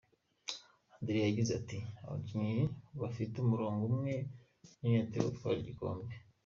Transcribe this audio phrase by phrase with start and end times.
[0.97, 2.61] Andreas yagize ati “Abakinnyi
[3.01, 4.13] bafite umurongo umwe
[4.79, 6.13] n’inyota yo gutwara igikombe.